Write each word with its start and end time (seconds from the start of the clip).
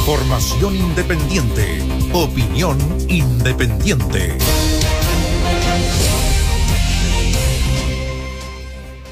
Información 0.00 0.74
independiente. 0.74 1.78
Opinión 2.14 2.78
independiente. 3.08 4.32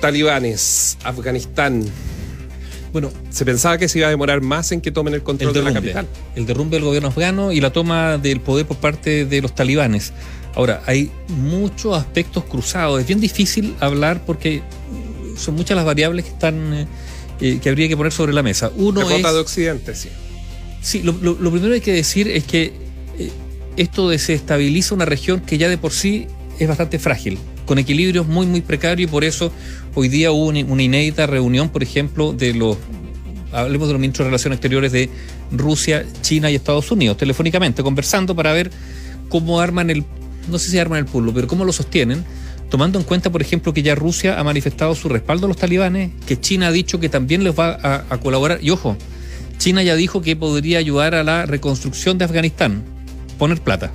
Talibanes, 0.01 0.97
Afganistán. 1.05 1.85
Bueno, 2.93 3.13
se 3.29 3.45
pensaba 3.45 3.77
que 3.77 3.87
se 3.87 3.99
iba 3.99 4.09
a 4.09 4.11
demorar 4.11 4.41
más 4.41 4.73
en 4.73 4.81
que 4.81 4.91
tomen 4.91 5.13
el 5.13 5.23
control 5.23 5.53
de 5.53 5.63
la 5.63 5.75
capital. 5.75 6.09
El 6.35 6.47
derrumbe 6.47 6.77
del 6.79 6.85
gobierno 6.85 7.11
afgano 7.11 7.53
y 7.53 7.61
la 7.61 7.71
toma 7.71 8.17
del 8.17 8.41
poder 8.41 8.67
por 8.67 8.79
parte 8.79 9.27
de 9.27 9.43
los 9.43 9.55
talibanes. 9.55 10.15
Ahora, 10.55 10.83
hay 10.87 11.13
muchos 11.29 11.99
aspectos 11.99 12.45
cruzados. 12.45 12.99
Es 12.99 13.07
bien 13.07 13.21
difícil 13.21 13.77
hablar 13.81 14.25
porque 14.25 14.63
son 15.37 15.55
muchas 15.55 15.77
las 15.77 15.85
variables 15.85 16.25
que 16.25 16.31
están 16.31 16.73
eh, 16.73 16.87
eh, 17.41 17.61
que 17.63 17.69
habría 17.69 17.89
que 17.89 17.97
poner 17.97 18.11
sobre 18.11 18.33
la 18.33 18.43
mesa. 18.43 18.73
Uno 18.75 19.09
es. 19.09 19.23
de 19.23 19.39
Occidente, 19.39 19.95
sí. 19.95 20.09
Sí, 20.81 21.03
lo, 21.03 21.15
primero 21.15 21.69
que 21.69 21.75
hay 21.75 21.81
que 21.81 21.93
decir 21.93 22.29
es 22.29 22.45
que 22.45 22.73
eh, 23.19 23.31
esto 23.77 24.09
desestabiliza 24.09 24.95
una 24.95 25.05
región 25.05 25.41
que 25.41 25.59
ya 25.59 25.69
de 25.69 25.79
por 25.79 25.93
sí 25.93 26.27
es 26.59 26.69
bastante 26.69 26.99
frágil, 26.99 27.39
con 27.67 27.79
equilibrios 27.79 28.27
muy, 28.27 28.47
muy 28.47 28.61
precarios 28.61 29.09
y 29.09 29.11
por 29.11 29.25
eso 29.25 29.53
hoy 29.95 30.09
día 30.09 30.33
hubo 30.33 30.47
una, 30.47 30.83
inédita 30.83 31.27
reunión, 31.27 31.69
por 31.69 31.83
ejemplo, 31.83 32.33
de 32.33 32.55
los 32.55 32.77
hablemos 33.53 33.89
de 33.89 33.95
los 33.95 34.01
ministros 34.01 34.25
de 34.27 34.31
Relaciones 34.31 34.57
Exteriores 34.57 34.93
de 34.93 35.09
Rusia, 35.51 36.05
China 36.21 36.51
y 36.51 36.55
Estados 36.55 36.91
Unidos, 36.91 37.17
telefónicamente, 37.17 37.83
conversando 37.83 38.37
para 38.37 38.53
ver 38.53 38.71
cómo 39.29 39.61
arman 39.61 39.91
el, 39.91 40.05
no 40.49 40.59
sé 40.59 40.71
si 40.71 40.79
arman 40.79 40.99
el 40.99 41.07
pueblo, 41.07 41.33
pero 41.33 41.49
cómo 41.49 41.65
lo 41.65 41.73
sostienen 41.73 42.25
tomando 42.69 42.99
en 42.99 43.05
cuenta, 43.05 43.31
por 43.31 43.43
ejemplo, 43.43 43.73
que 43.73 43.83
ya 43.83 43.95
Rusia 43.95 44.39
ha 44.39 44.45
manifestado 44.45 44.95
su 44.95 45.09
respaldo 45.09 45.47
a 45.47 45.49
los 45.49 45.57
talibanes, 45.57 46.11
que 46.27 46.39
China 46.39 46.69
ha 46.69 46.73
dicho 46.73 47.01
que 47.01 47.09
también 47.09 47.45
les 47.45 47.59
va 47.59 48.05
a, 48.09 48.19
colaborar. 48.19 48.59
Y 48.63 48.71
ojo, 48.71 48.97
China 49.59 49.83
ya 49.83 49.97
dijo 49.97 50.23
que 50.23 50.37
podría 50.37 50.79
ayudar 50.79 51.15
a 51.15 51.25
la 51.25 51.47
reconstrucción 51.47 52.17
de 52.17 52.25
Afganistán, 52.25 52.85
poner 53.39 53.61
plata, 53.61 53.93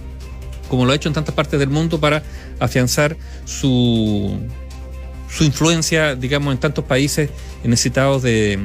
como 0.70 0.86
lo 0.86 0.92
ha 0.92 0.96
hecho 0.96 1.10
en 1.10 1.14
tantas 1.14 1.34
partes 1.34 1.60
del 1.60 1.70
mundo 1.70 2.00
para 2.00 2.24
afianzar 2.60 3.18
su, 3.46 4.38
su 5.30 5.44
influencia, 5.44 6.16
digamos, 6.16 6.54
en 6.54 6.60
tantos 6.60 6.86
países 6.86 7.30
necesitados 7.64 8.22
de, 8.22 8.60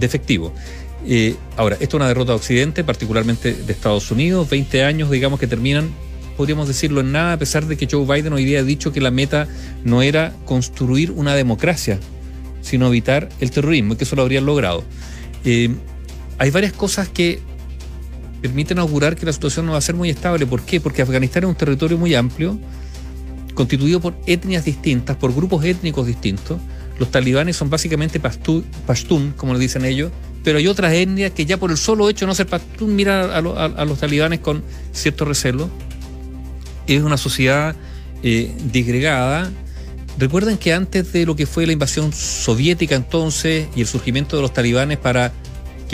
efectivo. 0.00 0.52
Eh, 1.06 1.34
ahora, 1.56 1.76
esto 1.80 1.96
es 1.96 2.00
una 2.00 2.08
derrota 2.08 2.32
de 2.32 2.36
Occidente, 2.36 2.84
particularmente 2.84 3.52
de 3.54 3.72
Estados 3.72 4.10
Unidos, 4.10 4.48
20 4.48 4.84
años, 4.84 5.10
digamos, 5.10 5.40
que 5.40 5.46
terminan 5.46 5.90
podríamos 6.36 6.68
decirlo 6.68 7.00
en 7.00 7.12
nada, 7.12 7.34
a 7.34 7.38
pesar 7.38 7.66
de 7.66 7.76
que 7.76 7.86
Joe 7.90 8.04
Biden 8.04 8.32
hoy 8.32 8.44
día 8.44 8.60
ha 8.60 8.64
dicho 8.64 8.92
que 8.92 9.00
la 9.00 9.10
meta 9.10 9.46
no 9.84 10.02
era 10.02 10.34
construir 10.44 11.10
una 11.12 11.34
democracia, 11.34 11.98
sino 12.60 12.88
evitar 12.88 13.28
el 13.40 13.50
terrorismo, 13.50 13.94
y 13.94 13.96
que 13.96 14.04
eso 14.04 14.16
lo 14.16 14.22
habrían 14.22 14.46
logrado. 14.46 14.84
Eh, 15.44 15.74
hay 16.38 16.50
varias 16.50 16.72
cosas 16.72 17.08
que 17.08 17.40
permiten 18.42 18.78
augurar 18.78 19.16
que 19.16 19.26
la 19.26 19.32
situación 19.32 19.66
no 19.66 19.72
va 19.72 19.78
a 19.78 19.82
ser 19.82 19.94
muy 19.94 20.10
estable. 20.10 20.46
¿Por 20.46 20.62
qué? 20.62 20.80
Porque 20.80 21.02
Afganistán 21.02 21.44
es 21.44 21.48
un 21.48 21.54
territorio 21.54 21.96
muy 21.96 22.14
amplio, 22.14 22.58
constituido 23.54 24.00
por 24.00 24.14
etnias 24.26 24.64
distintas, 24.64 25.16
por 25.16 25.34
grupos 25.34 25.64
étnicos 25.64 26.06
distintos. 26.06 26.58
Los 26.98 27.10
talibanes 27.10 27.56
son 27.56 27.70
básicamente 27.70 28.20
pashtun, 28.20 29.34
como 29.36 29.54
le 29.54 29.60
dicen 29.60 29.84
ellos, 29.84 30.12
pero 30.44 30.58
hay 30.58 30.66
otras 30.66 30.92
etnias 30.92 31.32
que 31.32 31.46
ya 31.46 31.56
por 31.56 31.70
el 31.70 31.78
solo 31.78 32.08
hecho 32.08 32.26
de 32.26 32.28
no 32.28 32.34
ser 32.34 32.46
pashtun 32.46 32.94
miran 32.94 33.30
a, 33.30 33.36
a 33.36 33.84
los 33.84 33.98
talibanes 33.98 34.40
con 34.40 34.62
cierto 34.92 35.24
recelo 35.24 35.70
es 36.86 37.02
una 37.02 37.16
sociedad 37.16 37.74
eh, 38.22 38.52
disgregada. 38.72 39.50
Recuerden 40.18 40.58
que 40.58 40.72
antes 40.72 41.12
de 41.12 41.26
lo 41.26 41.34
que 41.34 41.46
fue 41.46 41.66
la 41.66 41.72
invasión 41.72 42.12
soviética 42.12 42.94
entonces 42.94 43.68
y 43.74 43.80
el 43.80 43.86
surgimiento 43.86 44.36
de 44.36 44.42
los 44.42 44.52
talibanes 44.52 44.98
para 44.98 45.32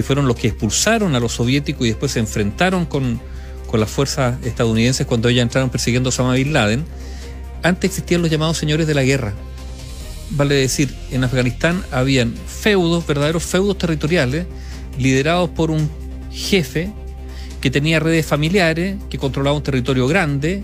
fueron 0.03 0.27
los 0.27 0.37
que 0.37 0.49
expulsaron 0.49 1.15
a 1.15 1.21
los 1.21 1.33
soviéticos 1.33 1.87
y 1.87 1.91
después 1.91 2.13
se 2.13 2.21
enfrentaron 2.21 2.87
con, 2.87 3.21
con 3.67 3.81
las 3.81 3.91
fuerzas 3.91 4.37
estadounidenses 4.45 5.07
cuando 5.07 5.29
ellas 5.29 5.43
entraron 5.43 5.71
persiguiendo 5.71 6.09
a 6.09 6.11
Osama 6.11 6.35
Bin 6.35 6.53
Laden, 6.53 6.85
antes 7.63 7.91
existían 7.91 8.23
los 8.23 8.31
llamados 8.31 8.57
señores 8.57 8.87
de 8.87 8.95
la 8.95 9.03
guerra. 9.03 9.35
Vale 10.31 10.55
decir, 10.55 10.95
en 11.11 11.25
Afganistán 11.25 11.85
habían 11.91 12.35
feudos, 12.35 13.07
verdaderos 13.07 13.43
feudos 13.43 13.77
territoriales, 13.79 14.47
liderados 14.99 15.51
por 15.51 15.71
un 15.71 15.91
jefe 16.31 16.93
que 17.61 17.71
tenía 17.71 18.01
redes 18.01 18.27
familiares, 18.27 18.97
que 19.11 19.19
controlaba 19.19 19.57
un 19.57 19.63
territorio 19.63 20.07
grande, 20.07 20.63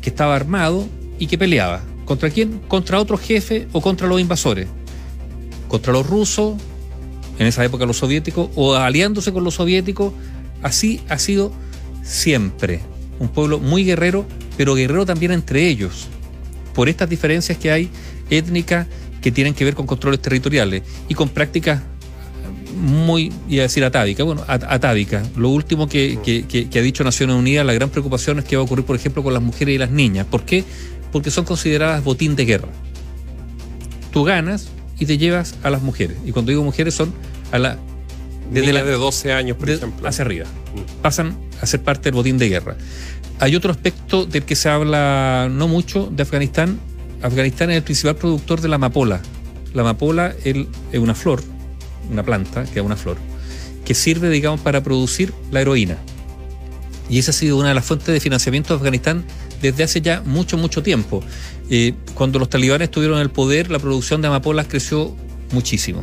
que 0.00 0.10
estaba 0.10 0.36
armado 0.36 0.86
y 1.18 1.26
que 1.26 1.36
peleaba. 1.36 1.82
¿Contra 2.04 2.30
quién? 2.30 2.60
Contra 2.68 2.98
otro 2.98 3.18
jefe 3.18 3.68
o 3.72 3.80
contra 3.80 4.08
los 4.08 4.20
invasores. 4.20 4.68
Contra 5.68 5.92
los 5.92 6.06
rusos, 6.06 6.54
en 7.40 7.46
esa 7.46 7.64
época 7.64 7.86
los 7.86 7.96
soviéticos, 7.96 8.50
o 8.54 8.74
aliándose 8.74 9.32
con 9.32 9.42
los 9.42 9.54
soviéticos. 9.54 10.12
Así 10.62 11.00
ha 11.08 11.18
sido 11.18 11.50
siempre. 12.02 12.80
Un 13.18 13.28
pueblo 13.28 13.58
muy 13.58 13.82
guerrero, 13.82 14.26
pero 14.58 14.74
guerrero 14.74 15.06
también 15.06 15.32
entre 15.32 15.66
ellos. 15.66 16.08
Por 16.74 16.90
estas 16.90 17.08
diferencias 17.08 17.56
que 17.56 17.72
hay 17.72 17.88
étnicas 18.28 18.86
que 19.22 19.32
tienen 19.32 19.54
que 19.54 19.64
ver 19.64 19.74
con 19.74 19.86
controles 19.86 20.20
territoriales 20.20 20.82
y 21.08 21.14
con 21.14 21.30
prácticas 21.30 21.80
muy, 22.76 23.32
iba 23.48 23.62
a 23.62 23.64
decir 23.64 23.84
atávica, 23.84 24.22
bueno, 24.22 24.44
atávica. 24.46 25.22
Lo 25.34 25.48
último 25.48 25.88
que, 25.88 26.18
ha 26.74 26.78
dicho 26.82 27.04
Naciones 27.04 27.36
Unidas, 27.36 27.64
la 27.64 27.72
gran 27.72 27.88
preocupación 27.88 28.38
es 28.40 28.44
que 28.44 28.56
va 28.56 28.62
a 28.62 28.64
ocurrir, 28.66 28.84
por 28.84 28.96
ejemplo, 28.96 29.22
con 29.22 29.32
las 29.32 29.42
mujeres 29.42 29.76
y 29.76 29.78
las 29.78 29.90
niñas. 29.90 30.26
¿Por 30.30 30.42
qué? 30.42 30.62
Porque 31.10 31.30
son 31.30 31.46
consideradas 31.46 32.04
botín 32.04 32.36
de 32.36 32.44
guerra. 32.44 32.68
Tú 34.12 34.24
ganas 34.24 34.68
y 35.00 35.06
te 35.06 35.18
llevas 35.18 35.56
a 35.64 35.70
las 35.70 35.82
mujeres. 35.82 36.16
Y 36.24 36.30
cuando 36.30 36.50
digo 36.50 36.62
mujeres 36.62 36.94
son 36.94 37.12
a 37.50 37.58
la... 37.58 37.78
Desde 38.52 38.72
la, 38.72 38.84
de 38.84 38.92
12 38.92 39.32
años, 39.32 39.56
por 39.56 39.70
ejemplo. 39.70 40.08
Hacia 40.08 40.24
arriba. 40.24 40.46
Mm. 40.46 41.02
Pasan 41.02 41.36
a 41.60 41.66
ser 41.66 41.82
parte 41.82 42.04
del 42.04 42.14
botín 42.14 42.38
de 42.38 42.48
guerra. 42.48 42.76
Hay 43.38 43.56
otro 43.56 43.70
aspecto 43.72 44.26
del 44.26 44.44
que 44.44 44.54
se 44.54 44.68
habla 44.68 45.48
no 45.50 45.66
mucho 45.66 46.08
de 46.12 46.22
Afganistán. 46.22 46.78
Afganistán 47.22 47.70
es 47.70 47.78
el 47.78 47.82
principal 47.82 48.16
productor 48.16 48.60
de 48.60 48.68
la 48.68 48.76
amapola. 48.76 49.20
La 49.72 49.82
amapola 49.82 50.34
es 50.44 50.56
una 50.94 51.14
flor 51.14 51.42
una 52.10 52.22
planta, 52.22 52.64
que 52.64 52.80
es 52.80 52.84
una 52.84 52.96
flor, 52.96 53.16
que 53.84 53.94
sirve, 53.94 54.28
digamos, 54.28 54.60
para 54.60 54.82
producir 54.82 55.32
la 55.50 55.60
heroína. 55.60 55.96
Y 57.08 57.18
esa 57.18 57.30
ha 57.30 57.34
sido 57.34 57.56
una 57.56 57.68
de 57.68 57.74
las 57.74 57.84
fuentes 57.84 58.08
de 58.08 58.20
financiamiento 58.20 58.74
de 58.74 58.78
Afganistán 58.78 59.24
desde 59.60 59.84
hace 59.84 60.00
ya 60.00 60.22
mucho, 60.24 60.56
mucho 60.56 60.82
tiempo. 60.82 61.22
Eh, 61.70 61.94
cuando 62.14 62.38
los 62.38 62.48
talibanes 62.48 62.90
tuvieron 62.90 63.20
el 63.20 63.30
poder, 63.30 63.70
la 63.70 63.78
producción 63.78 64.22
de 64.22 64.28
amapolas 64.28 64.66
creció 64.68 65.14
muchísimo. 65.52 66.02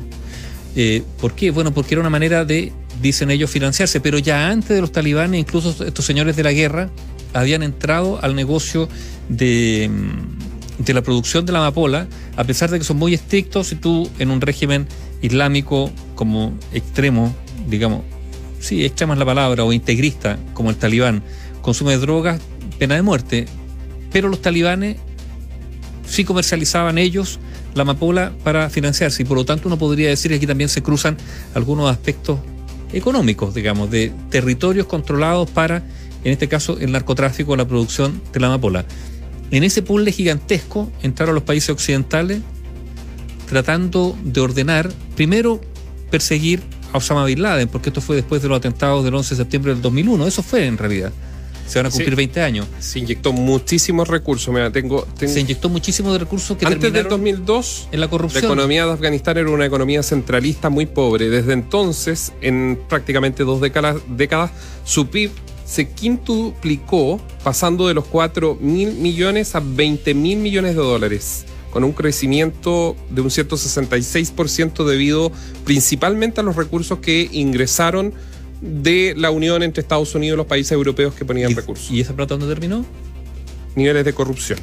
Eh, 0.75 1.03
¿Por 1.19 1.33
qué? 1.33 1.51
Bueno, 1.51 1.73
porque 1.73 1.95
era 1.95 2.01
una 2.01 2.09
manera 2.09 2.45
de, 2.45 2.71
dicen 3.01 3.31
ellos, 3.31 3.49
financiarse. 3.49 3.99
Pero 3.99 4.19
ya 4.19 4.49
antes 4.49 4.69
de 4.69 4.81
los 4.81 4.91
talibanes, 4.91 5.39
incluso 5.39 5.83
estos 5.83 6.05
señores 6.05 6.35
de 6.35 6.43
la 6.43 6.51
guerra 6.51 6.89
habían 7.33 7.63
entrado 7.63 8.19
al 8.21 8.35
negocio 8.35 8.87
de, 9.29 9.89
de 10.79 10.93
la 10.93 11.01
producción 11.01 11.45
de 11.45 11.51
la 11.51 11.59
amapola, 11.59 12.07
a 12.35 12.43
pesar 12.43 12.69
de 12.69 12.79
que 12.79 12.85
son 12.85 12.97
muy 12.97 13.13
estrictos, 13.13 13.67
si 13.67 13.75
tú 13.75 14.09
en 14.19 14.31
un 14.31 14.41
régimen 14.41 14.87
islámico 15.21 15.91
como 16.15 16.57
extremo, 16.73 17.35
digamos, 17.67 18.03
sí, 18.59 18.85
extrema 18.85 19.13
es 19.13 19.19
la 19.19 19.25
palabra, 19.25 19.63
o 19.63 19.73
integrista, 19.73 20.37
como 20.53 20.69
el 20.69 20.75
talibán, 20.75 21.23
consume 21.61 21.97
drogas, 21.97 22.39
pena 22.77 22.95
de 22.95 23.01
muerte. 23.01 23.45
Pero 24.11 24.29
los 24.29 24.41
talibanes 24.41 24.97
sí 26.07 26.23
comercializaban 26.23 26.97
ellos 26.97 27.39
la 27.75 27.83
amapola 27.83 28.33
para 28.43 28.69
financiarse 28.69 29.21
y 29.21 29.25
por 29.25 29.37
lo 29.37 29.45
tanto 29.45 29.67
uno 29.67 29.77
podría 29.77 30.09
decir 30.09 30.31
que 30.31 30.37
aquí 30.37 30.47
también 30.47 30.69
se 30.69 30.81
cruzan 30.81 31.17
algunos 31.53 31.91
aspectos 31.91 32.39
económicos, 32.93 33.53
digamos, 33.53 33.91
de 33.91 34.11
territorios 34.29 34.87
controlados 34.87 35.49
para, 35.49 35.83
en 36.23 36.31
este 36.31 36.47
caso, 36.47 36.77
el 36.79 36.91
narcotráfico, 36.91 37.55
la 37.55 37.67
producción 37.67 38.21
de 38.33 38.39
la 38.39 38.47
amapola. 38.47 38.85
En 39.51 39.63
ese 39.63 39.81
puzzle 39.81 40.11
gigantesco 40.11 40.91
entraron 41.03 41.35
los 41.35 41.43
países 41.43 41.69
occidentales 41.69 42.41
tratando 43.47 44.17
de 44.23 44.41
ordenar, 44.41 44.91
primero, 45.15 45.61
perseguir 46.09 46.61
a 46.91 46.97
Osama 46.97 47.25
Bin 47.25 47.41
Laden, 47.41 47.67
porque 47.69 47.89
esto 47.89 48.01
fue 48.01 48.15
después 48.15 48.41
de 48.41 48.49
los 48.49 48.57
atentados 48.57 49.05
del 49.05 49.15
11 49.15 49.35
de 49.35 49.37
septiembre 49.37 49.73
del 49.73 49.81
2001. 49.81 50.27
Eso 50.27 50.43
fue 50.43 50.65
en 50.65 50.77
realidad. 50.77 51.13
Se 51.67 51.79
van 51.79 51.87
a 51.87 51.89
cumplir 51.89 52.15
20 52.15 52.41
años. 52.41 52.67
Se 52.79 52.99
inyectó 52.99 53.33
muchísimos 53.33 54.07
recursos. 54.07 54.53
Mira, 54.53 54.71
tengo, 54.71 55.05
Se 55.15 55.39
inyectó 55.39 55.69
muchísimos 55.69 56.17
recursos 56.17 56.57
que 56.57 56.65
Antes 56.65 56.93
del 56.93 57.07
2002, 57.07 57.89
en 57.91 57.99
la 57.99 58.07
corrupción. 58.09 58.43
La 58.43 58.47
economía 58.47 58.85
de 58.85 58.93
Afganistán 58.93 59.37
era 59.37 59.49
una 59.49 59.65
economía 59.65 60.01
centralista 60.01 60.69
muy 60.69 60.85
pobre. 60.85 61.29
Desde 61.29 61.53
entonces, 61.53 62.33
en 62.41 62.79
prácticamente 62.87 63.43
dos 63.43 63.59
décadas, 63.61 63.97
décadas 64.07 64.51
su 64.85 65.07
PIB 65.07 65.31
se 65.65 65.89
quintuplicó, 65.89 67.19
pasando 67.43 67.87
de 67.89 67.93
los 67.93 68.05
4 68.05 68.57
mil 68.61 68.93
millones 68.93 69.53
a 69.53 69.59
20 69.59 70.13
mil 70.13 70.39
millones 70.39 70.75
de 70.75 70.81
dólares, 70.81 71.45
con 71.71 71.83
un 71.83 71.91
crecimiento 71.91 72.95
de 73.09 73.21
un 73.21 73.29
cierto 73.29 73.57
66% 73.57 74.85
debido 74.85 75.31
principalmente 75.65 76.39
a 76.39 76.43
los 76.43 76.55
recursos 76.55 76.99
que 76.99 77.27
ingresaron 77.33 78.13
de 78.61 79.13
la 79.17 79.29
unión 79.31 79.63
entre 79.63 79.81
Estados 79.81 80.13
Unidos 80.15 80.35
y 80.35 80.37
los 80.37 80.47
países 80.47 80.71
europeos 80.71 81.13
que 81.13 81.25
ponían 81.25 81.55
recursos. 81.55 81.91
¿Y 81.91 82.01
esa 82.01 82.15
plata 82.15 82.35
dónde 82.35 82.53
terminó? 82.53 82.85
Niveles 83.75 84.03
de 84.05 84.13
corrupción. 84.13 84.59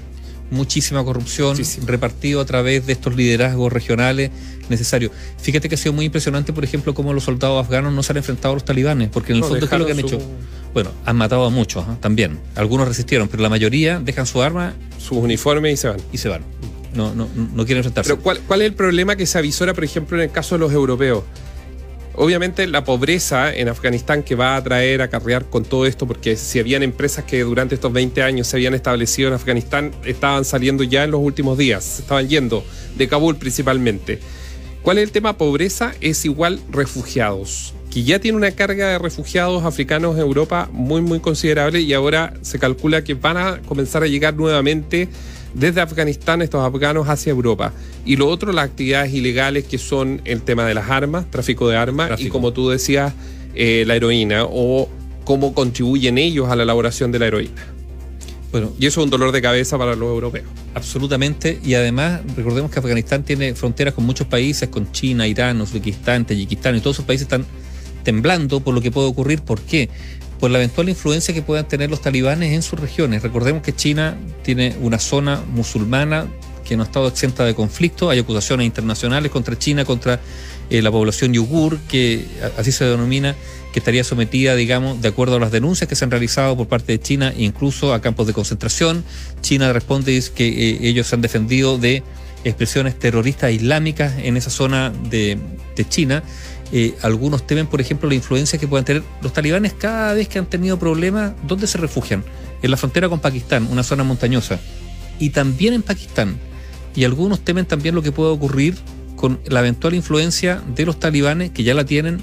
muchísima 0.50 1.05
corrupción 1.05 1.56
repartido 1.87 2.41
a 2.41 2.44
través 2.44 2.87
de 2.87 2.93
estos 2.93 3.17
liderazgos 3.17 3.73
regionales 3.73 4.31
necesarios. 4.69 5.12
Fíjate 5.41 5.69
que 5.69 5.75
ha 5.75 5.79
sido 5.79 5.93
muy 5.93 6.06
impresionante, 6.06 6.52
por 6.52 6.64
ejemplo, 6.64 6.94
cómo 6.94 7.12
los 7.12 7.25
soldados 7.25 7.64
afganos 7.64 7.93
no 7.93 8.02
se 8.02 8.12
han 8.12 8.19
enfrentado 8.19 8.52
a 8.52 8.55
los 8.55 8.64
talibanes, 8.64 9.08
porque 9.11 9.32
en 9.32 9.38
el 9.38 9.44
fondo, 9.44 9.69
¿qué 9.69 9.75
es 9.75 9.79
lo 9.79 9.87
que 9.87 9.93
han 9.93 9.99
hecho? 9.99 10.20
Bueno, 10.73 10.90
han 11.05 11.17
matado 11.17 11.44
a 11.44 11.50
muchos 11.50 11.85
¿ah? 11.87 11.97
también. 12.00 12.38
Algunos 12.56 12.88
resistieron, 12.88 13.29
pero 13.29 13.43
la 13.43 13.49
mayoría 13.49 14.00
dejan 14.00 14.26
su 14.26 14.43
arma, 14.43 14.75
sus 14.99 15.19
uniformes 15.19 15.75
y 15.75 15.76
se 15.76 15.88
van. 15.88 16.00
Y 16.12 16.19
se 16.19 16.29
van. 16.29 16.43
No, 16.94 17.14
no, 17.14 17.29
no 17.35 17.64
quieren 17.64 17.79
enfrentarse. 17.79 18.11
Pero 18.11 18.23
¿cuál, 18.23 18.40
¿cuál 18.47 18.62
es 18.62 18.67
el 18.67 18.75
problema 18.75 19.17
que 19.17 19.26
se 19.26 19.38
avisora, 19.38 19.75
por 19.75 19.85
ejemplo, 19.85 20.17
en 20.17 20.25
el 20.25 20.31
caso 20.31 20.55
de 20.55 20.61
los 20.61 20.73
europeos? 20.73 21.25
Obviamente 22.16 22.69
la 22.69 22.84
pobreza 22.84 23.52
en 23.52 23.69
Afganistán 23.69 24.22
que 24.22 24.37
va 24.37 24.55
a 24.55 24.62
traer, 24.62 25.02
a 25.02 25.06
acarrear 25.06 25.46
con 25.46 25.64
todo 25.64 25.84
esto, 25.84 26.06
porque 26.06 26.37
si 26.37 26.61
habían 26.61 26.84
empresas 26.84 27.25
que 27.25 27.43
durante 27.43 27.75
estos 27.75 27.93
20 27.93 28.22
años 28.22 28.46
se 28.46 28.56
habían 28.56 28.75
establecido 28.75 29.28
en 29.28 29.34
Afganistán, 29.34 29.90
estaban 30.05 30.44
saliendo 30.44 30.84
ya 30.84 31.02
en 31.02 31.11
los 31.11 31.20
últimos 31.20 31.58
días, 31.58 31.99
estaban 31.99 32.28
yendo 32.28 32.64
de 32.96 33.08
Kabul 33.08 33.37
principalmente. 33.37 34.20
¿Cuál 34.82 34.99
es 34.99 35.05
el 35.05 35.11
tema? 35.11 35.37
Pobreza 35.37 35.93
es 36.00 36.25
igual 36.25 36.61
refugiados, 36.70 37.75
que 37.90 38.05
ya 38.05 38.20
tiene 38.20 38.37
una 38.37 38.52
carga 38.52 38.90
de 38.90 38.99
refugiados 38.99 39.64
africanos 39.64 40.14
en 40.14 40.20
Europa 40.20 40.69
muy, 40.70 41.00
muy 41.00 41.19
considerable 41.19 41.81
y 41.81 41.94
ahora 41.94 42.34
se 42.43 42.61
calcula 42.61 43.02
que 43.02 43.14
van 43.14 43.38
a 43.38 43.61
comenzar 43.62 44.05
a 44.05 44.06
llegar 44.06 44.34
nuevamente 44.34 45.08
desde 45.54 45.80
Afganistán 45.80 46.42
estos 46.42 46.64
afganos 46.64 47.08
hacia 47.08 47.30
Europa. 47.30 47.72
Y 48.04 48.16
lo 48.16 48.28
otro, 48.28 48.52
las 48.52 48.66
actividades 48.66 49.12
ilegales 49.12 49.64
que 49.64 49.78
son 49.78 50.20
el 50.24 50.42
tema 50.42 50.66
de 50.66 50.74
las 50.74 50.90
armas, 50.90 51.30
tráfico 51.30 51.68
de 51.68 51.76
armas 51.76 52.20
y 52.20 52.28
como 52.28 52.52
tú 52.52 52.68
decías, 52.68 53.12
eh, 53.54 53.84
la 53.86 53.94
heroína 53.96 54.44
o 54.44 54.88
cómo 55.24 55.54
contribuyen 55.54 56.18
ellos 56.18 56.48
a 56.48 56.56
la 56.56 56.64
elaboración 56.64 57.12
de 57.12 57.18
la 57.18 57.26
heroína. 57.26 57.74
Bueno, 58.52 58.72
y 58.78 58.86
eso 58.86 59.00
es 59.00 59.04
un 59.04 59.10
dolor 59.10 59.32
de 59.32 59.42
cabeza 59.42 59.76
para 59.78 59.96
los 59.96 60.08
europeos. 60.08 60.46
Absolutamente. 60.74 61.58
Y 61.64 61.74
además, 61.74 62.20
recordemos 62.36 62.70
que 62.70 62.78
Afganistán 62.78 63.24
tiene 63.24 63.54
fronteras 63.54 63.94
con 63.94 64.04
muchos 64.04 64.28
países, 64.28 64.68
con 64.68 64.92
China, 64.92 65.26
Irán, 65.26 65.60
Uzbekistán, 65.60 66.24
Tayikistán, 66.24 66.76
y 66.76 66.80
todos 66.80 66.96
esos 66.96 67.04
países 67.04 67.24
están 67.24 67.44
temblando 68.04 68.60
por 68.60 68.72
lo 68.72 68.80
que 68.80 68.92
puede 68.92 69.08
ocurrir. 69.08 69.40
¿Por 69.40 69.60
qué? 69.60 69.88
Por 70.44 70.50
la 70.50 70.58
eventual 70.58 70.91
influencia 70.91 71.32
que 71.32 71.41
puedan 71.41 71.67
tener 71.67 71.88
los 71.88 72.02
talibanes 72.02 72.52
en 72.52 72.61
sus 72.61 72.79
regiones. 72.79 73.23
Recordemos 73.23 73.62
que 73.62 73.75
China 73.75 74.14
tiene 74.43 74.76
una 74.82 74.99
zona 74.99 75.43
musulmana 75.55 76.26
que 76.67 76.76
no 76.76 76.82
ha 76.82 76.87
estado 76.87 77.08
exenta 77.08 77.46
de 77.46 77.55
conflicto, 77.55 78.11
hay 78.11 78.19
acusaciones 78.19 78.67
internacionales 78.67 79.32
contra 79.32 79.58
China, 79.58 79.87
contra 79.87 80.20
eh, 80.69 80.82
la 80.82 80.91
población 80.91 81.32
yugur, 81.32 81.79
que 81.88 82.26
así 82.58 82.73
se 82.73 82.85
denomina, 82.85 83.35
que 83.73 83.79
estaría 83.79 84.05
sometida, 84.05 84.55
digamos, 84.55 85.00
de 85.00 85.08
acuerdo 85.08 85.37
a 85.37 85.41
las 85.41 85.50
denuncias 85.50 85.88
que 85.88 85.96
se 85.96 86.05
han 86.05 86.11
realizado 86.11 86.55
por 86.58 86.69
parte 86.69 86.93
de 86.93 87.00
China, 87.00 87.32
incluso 87.38 87.94
a 87.94 88.02
campos 88.02 88.26
de 88.26 88.35
concentración. 88.35 89.02
China 89.40 89.73
responde 89.73 90.23
que 90.35 90.47
eh, 90.47 90.79
ellos 90.82 91.06
se 91.06 91.14
han 91.14 91.23
defendido 91.23 91.79
de 91.79 92.02
expresiones 92.44 92.99
terroristas 92.99 93.50
islámicas 93.50 94.12
en 94.19 94.37
esa 94.37 94.50
zona 94.50 94.93
de 95.08 95.38
China 95.88 96.23
eh, 96.76 96.97
algunos 97.03 97.47
temen, 97.47 97.69
por 97.69 97.81
ejemplo, 97.81 98.09
la 98.09 98.17
influencia 98.17 98.59
que 98.59 98.67
puedan 98.67 98.85
tener 98.85 99.05
los 99.23 99.32
talibanes 99.32 99.75
cada 99.75 100.12
vez 100.12 100.26
que 100.26 100.41
han 100.41 100.47
tenido 100.47 100.76
problemas. 100.76 101.32
¿Dónde 101.47 101.69
se 101.69 101.79
refugian? 101.79 102.25
En 102.62 102.71
la 102.73 102.76
frontera 102.76 103.09
con 103.09 103.21
Pakistán, 103.21 103.69
una 103.71 103.85
zona 103.85 104.03
montañosa. 104.03 104.59
Y 105.21 105.31
también 105.31 105.73
en 105.73 105.82
Pakistán. 105.82 106.37
Y 106.97 107.05
algunos 107.05 107.44
temen 107.44 107.65
también 107.65 107.94
lo 107.94 108.03
que 108.03 108.11
pueda 108.11 108.32
ocurrir 108.32 108.75
con 109.15 109.38
la 109.47 109.61
eventual 109.61 109.94
influencia 109.94 110.65
de 110.75 110.85
los 110.85 110.99
talibanes, 110.99 111.53
que 111.53 111.62
ya 111.62 111.75
la 111.75 111.85
tienen 111.85 112.21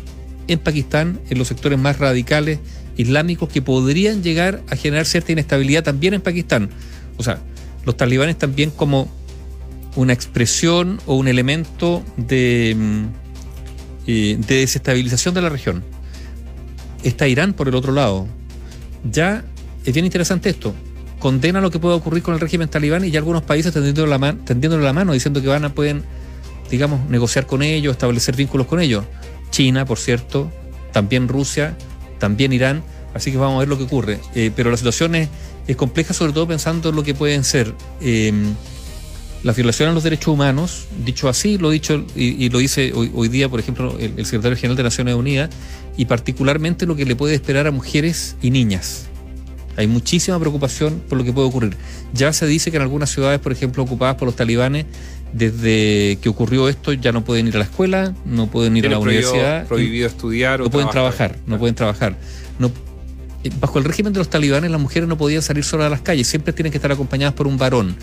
en 0.49 0.59
Pakistán, 0.59 1.21
en 1.29 1.37
los 1.37 1.47
sectores 1.47 1.79
más 1.79 1.97
radicales 1.99 2.59
islámicos, 2.97 3.47
que 3.47 3.61
podrían 3.61 4.21
llegar 4.21 4.61
a 4.69 4.75
generar 4.75 5.05
cierta 5.05 5.31
inestabilidad 5.31 5.83
también 5.83 6.13
en 6.13 6.19
Pakistán. 6.19 6.69
O 7.15 7.23
sea, 7.23 7.39
los 7.85 7.95
talibanes 7.95 8.37
también 8.37 8.69
como 8.69 9.09
una 9.95 10.11
expresión 10.11 10.99
o 11.05 11.15
un 11.15 11.29
elemento 11.29 12.03
de 12.17 12.75
de 14.05 14.37
desestabilización 14.47 15.33
de 15.33 15.41
la 15.41 15.49
región. 15.49 15.83
Está 17.03 17.27
Irán 17.27 17.53
por 17.53 17.67
el 17.67 17.75
otro 17.75 17.91
lado. 17.91 18.27
Ya 19.09 19.43
es 19.85 19.93
bien 19.93 20.05
interesante 20.05 20.49
esto. 20.49 20.73
Condena 21.19 21.61
lo 21.61 21.69
que 21.69 21.79
pueda 21.79 21.95
ocurrir 21.95 22.23
con 22.23 22.33
el 22.33 22.39
régimen 22.39 22.67
talibán 22.67 23.05
y 23.05 23.11
ya 23.11 23.19
algunos 23.19 23.43
países 23.43 23.73
tendiéndole 23.73 24.09
la, 24.83 24.93
mano, 24.93 25.13
diciendo 25.13 25.41
que 25.41 25.47
van 25.47 25.65
a 25.65 25.73
pueden, 25.73 26.03
digamos, 26.69 27.07
negociar 27.09 27.45
con 27.45 27.61
ellos, 27.61 27.91
establecer 27.91 28.35
vínculos 28.35 28.67
con 28.67 28.79
ellos. 28.79 29.05
China, 29.51 29.85
por 29.85 29.99
cierto, 29.99 30.51
también 30.91 31.27
Rusia, 31.27 31.77
también 32.19 32.53
Irán. 32.53 32.83
Así 33.13 33.31
que 33.31 33.37
vamos 33.37 33.57
a 33.57 33.59
ver 33.59 33.67
lo 33.67 33.77
que 33.77 33.83
ocurre. 33.83 34.19
Eh, 34.33 34.51
pero 34.55 34.71
la 34.71 34.77
situación 34.77 35.15
es, 35.15 35.29
compleja, 35.77 36.13
sobre 36.13 36.33
todo 36.33 36.47
pensando 36.47 36.89
en 36.89 36.95
lo 36.95 37.03
que 37.03 37.13
pueden 37.13 37.43
ser. 37.43 37.73
Eh, 38.01 38.33
la 39.43 39.53
violación 39.53 39.89
a 39.89 39.93
los 39.93 40.03
derechos 40.03 40.27
humanos, 40.27 40.85
dicho 41.03 41.27
así, 41.27 41.57
lo 41.57 41.71
dicho 41.71 42.05
y, 42.15 42.49
lo 42.49 42.59
dice 42.59 42.93
hoy, 42.93 43.27
día, 43.27 43.49
por 43.49 43.59
ejemplo, 43.59 43.97
el, 43.99 44.25
secretario 44.25 44.55
general 44.55 44.77
de 44.77 44.83
Naciones 44.83 45.15
Unidas, 45.15 45.49
y 45.97 46.05
particularmente 46.05 46.85
lo 46.85 46.95
que 46.95 47.05
le 47.05 47.15
puede 47.15 47.33
esperar 47.33 47.67
a 47.67 47.71
mujeres 47.71 48.35
y 48.41 48.51
niñas. 48.51 49.07
Hay 49.77 49.87
muchísima 49.87 50.39
preocupación 50.39 51.01
por 51.09 51.17
lo 51.17 51.23
que 51.23 51.33
puede 51.33 51.47
ocurrir. 51.47 51.77
Ya 52.13 52.33
se 52.33 52.45
dice 52.45 52.71
que 52.71 52.77
en 52.77 52.83
algunas 52.83 53.09
ciudades, 53.09 53.39
por 53.39 53.51
ejemplo, 53.51 53.83
ocupadas 53.83 54.15
por 54.15 54.27
los 54.27 54.35
talibanes, 54.35 54.85
desde 55.33 56.17
que 56.21 56.27
ocurrió 56.27 56.67
esto 56.67 56.91
ya 56.91 57.13
no 57.13 57.23
pueden 57.23 57.47
ir 57.47 57.55
a 57.55 57.59
la 57.59 57.63
escuela, 57.63 58.13
no 58.25 58.47
pueden 58.47 58.75
ir 58.77 58.87
a 58.87 58.91
la 58.91 58.99
universidad. 58.99 59.65
Prohibido 59.65 60.07
estudiar 60.07 60.59
no 60.59 60.69
pueden 60.69 60.89
trabajar, 60.89 61.37
no 61.47 61.57
pueden 61.57 61.73
trabajar. 61.73 62.17
No, 62.59 62.69
eh, 63.43 63.49
bajo 63.59 63.79
el 63.79 63.85
régimen 63.85 64.11
de 64.13 64.19
los 64.19 64.29
talibanes 64.29 64.69
las 64.69 64.81
mujeres 64.81 65.07
no 65.07 65.17
podían 65.17 65.41
salir 65.41 65.63
solas 65.63 65.87
a 65.87 65.89
las 65.89 66.01
calles, 66.01 66.27
siempre 66.27 66.53
tienen 66.53 66.71
que 66.71 66.77
estar 66.77 66.91
acompañadas 66.91 67.33
por 67.33 67.47
un 67.47 67.57
varón 67.57 67.95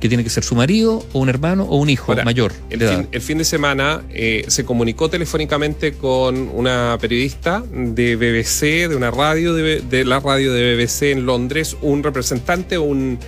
que 0.00 0.08
tiene 0.08 0.24
que 0.24 0.30
ser 0.30 0.42
su 0.42 0.54
marido 0.54 1.04
o 1.12 1.18
un 1.18 1.28
hermano 1.28 1.64
o 1.64 1.76
un 1.76 1.90
hijo 1.90 2.14
mayor. 2.24 2.52
El, 2.70 3.20
fin, 3.20 3.38
de 3.38 3.44
semana 3.44 4.02
eh, 4.10 4.44
se 4.48 4.64
comunicó 4.64 5.10
telefónicamente 5.10 5.92
con 5.92 6.48
una 6.54 6.96
periodista 7.00 7.62
de 7.70 8.16
BBC, 8.16 8.88
de 8.88 8.96
una 8.96 9.10
radio, 9.10 9.52
de, 9.54 10.04
la 10.04 10.20
radio 10.20 10.52
de 10.52 10.74
BBC 10.74 11.12
en 11.12 11.26
Londres, 11.26 11.76
un 11.82 12.02
representante 12.02 12.78
o 12.78 12.82
un 12.82 13.18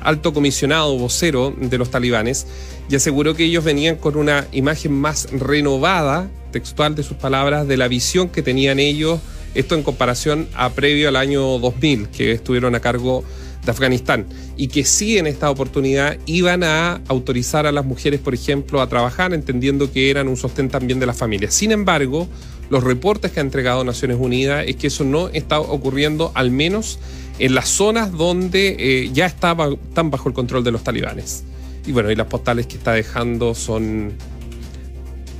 alto 0.00 0.32
comisionado 0.32 0.96
vocero 0.96 1.52
de 1.60 1.76
los 1.76 1.90
talibanes, 1.90 2.46
y 2.88 2.94
aseguró 2.94 3.34
que 3.34 3.44
ellos 3.44 3.64
venían 3.64 3.96
con 3.96 4.16
una 4.16 4.46
imagen 4.52 4.92
más 4.92 5.28
renovada, 5.32 6.30
textual 6.52 6.94
de 6.94 7.02
sus 7.02 7.16
palabras, 7.16 7.66
de 7.66 7.76
la 7.76 7.88
visión 7.88 8.28
que 8.28 8.42
tenían 8.42 8.78
ellos, 8.78 9.18
esto 9.56 9.74
en 9.74 9.82
comparación 9.82 10.48
a 10.54 10.70
previo 10.70 11.08
al 11.08 11.16
año 11.16 11.58
2000, 11.58 12.08
que 12.10 12.30
estuvieron 12.30 12.76
a 12.76 12.80
cargo 12.80 13.24
de 13.24 13.45
Afganistán 13.70 14.26
y 14.56 14.68
que 14.68 14.84
sí 14.84 15.18
en 15.18 15.26
esta 15.26 15.50
oportunidad 15.50 16.18
iban 16.26 16.62
a 16.62 17.00
autorizar 17.08 17.66
a 17.66 17.72
las 17.72 17.84
mujeres, 17.84 18.20
por 18.20 18.34
ejemplo, 18.34 18.80
a 18.80 18.88
trabajar, 18.88 19.34
entendiendo 19.34 19.92
que 19.92 20.10
eran 20.10 20.28
un 20.28 20.36
sostén 20.36 20.68
también 20.68 21.00
de 21.00 21.06
las 21.06 21.16
familias. 21.16 21.54
Sin 21.54 21.72
embargo, 21.72 22.28
los 22.70 22.82
reportes 22.82 23.32
que 23.32 23.40
ha 23.40 23.42
entregado 23.42 23.84
Naciones 23.84 24.16
Unidas 24.18 24.64
es 24.66 24.76
que 24.76 24.88
eso 24.88 25.04
no 25.04 25.28
está 25.28 25.60
ocurriendo, 25.60 26.32
al 26.34 26.50
menos 26.50 26.98
en 27.38 27.54
las 27.54 27.68
zonas 27.68 28.12
donde 28.12 28.76
eh, 28.78 29.10
ya 29.12 29.26
estaba, 29.26 29.68
están 29.68 30.10
bajo 30.10 30.28
el 30.28 30.34
control 30.34 30.64
de 30.64 30.72
los 30.72 30.82
talibanes. 30.82 31.44
Y 31.86 31.92
bueno, 31.92 32.10
y 32.10 32.16
las 32.16 32.26
postales 32.26 32.66
que 32.66 32.76
está 32.76 32.92
dejando 32.92 33.54
son, 33.54 34.12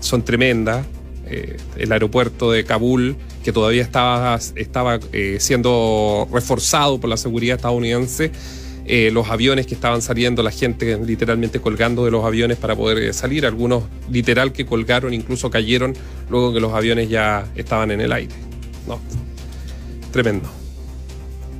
son 0.00 0.22
tremendas. 0.22 0.86
Eh, 1.28 1.56
el 1.76 1.90
aeropuerto 1.90 2.52
de 2.52 2.64
Kabul, 2.64 3.16
que 3.42 3.52
todavía 3.52 3.82
estaba, 3.82 4.38
estaba 4.54 5.00
eh, 5.12 5.38
siendo 5.40 6.28
reforzado 6.32 7.00
por 7.00 7.10
la 7.10 7.16
seguridad 7.16 7.56
estadounidense. 7.56 8.30
Eh, 8.88 9.10
los 9.12 9.28
aviones 9.28 9.66
que 9.66 9.74
estaban 9.74 10.00
saliendo, 10.02 10.44
la 10.44 10.52
gente 10.52 10.96
literalmente 11.04 11.58
colgando 11.60 12.04
de 12.04 12.12
los 12.12 12.24
aviones 12.24 12.56
para 12.58 12.76
poder 12.76 13.12
salir, 13.12 13.44
algunos 13.44 13.82
literal 14.08 14.52
que 14.52 14.64
colgaron, 14.64 15.12
incluso 15.12 15.50
cayeron 15.50 15.94
luego 16.30 16.52
que 16.52 16.60
los 16.60 16.72
aviones 16.72 17.08
ya 17.08 17.44
estaban 17.56 17.90
en 17.90 18.00
el 18.00 18.12
aire. 18.12 18.34
No, 18.86 19.00
tremendo. 20.12 20.48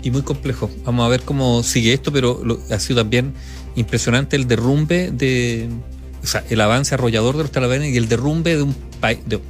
Y 0.04 0.12
muy 0.12 0.22
complejo. 0.22 0.70
Vamos 0.84 1.04
a 1.04 1.08
ver 1.08 1.22
cómo 1.22 1.64
sigue 1.64 1.92
esto, 1.92 2.12
pero 2.12 2.40
ha 2.70 2.78
sido 2.78 3.00
también 3.00 3.34
impresionante 3.74 4.36
el 4.36 4.46
derrumbe 4.46 5.10
de, 5.10 5.68
o 6.22 6.26
sea, 6.26 6.44
el 6.50 6.60
avance 6.60 6.94
arrollador 6.94 7.36
de 7.36 7.44
los 7.44 7.52
talibanes 7.52 7.94
y 7.94 7.96
el 7.96 8.08
derrumbe 8.08 8.56
de, 8.56 8.62
un 8.62 8.74
de, 9.26 9.40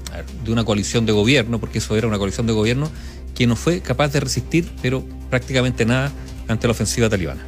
de 0.44 0.52
una 0.52 0.64
coalición 0.64 1.06
de 1.06 1.12
gobierno, 1.12 1.58
porque 1.58 1.78
eso 1.78 1.96
era 1.96 2.06
una 2.06 2.18
coalición 2.18 2.46
de 2.46 2.52
gobierno, 2.52 2.90
que 3.34 3.46
no 3.46 3.56
fue 3.56 3.80
capaz 3.80 4.08
de 4.08 4.20
resistir, 4.20 4.68
pero 4.82 5.04
prácticamente 5.30 5.84
nada, 5.84 6.12
ante 6.48 6.66
la 6.66 6.72
ofensiva 6.72 7.08
talibana. 7.08 7.46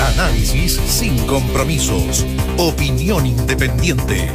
Análisis 0.00 0.80
sin 0.86 1.18
compromisos. 1.26 2.24
Opinión 2.56 3.26
independiente. 3.26 4.28